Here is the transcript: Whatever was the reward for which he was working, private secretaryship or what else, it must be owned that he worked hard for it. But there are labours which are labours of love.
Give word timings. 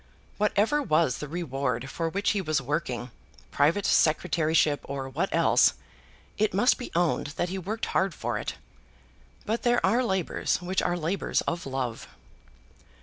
Whatever 0.39 0.81
was 0.81 1.19
the 1.19 1.27
reward 1.27 1.87
for 1.91 2.09
which 2.09 2.31
he 2.31 2.41
was 2.41 2.59
working, 2.59 3.11
private 3.51 3.85
secretaryship 3.85 4.79
or 4.85 5.07
what 5.07 5.29
else, 5.31 5.75
it 6.39 6.55
must 6.55 6.79
be 6.79 6.91
owned 6.95 7.27
that 7.37 7.49
he 7.49 7.59
worked 7.59 7.85
hard 7.85 8.15
for 8.15 8.39
it. 8.39 8.55
But 9.45 9.61
there 9.61 9.85
are 9.85 10.03
labours 10.03 10.59
which 10.59 10.81
are 10.81 10.97
labours 10.97 11.41
of 11.41 11.67
love. 11.67 12.07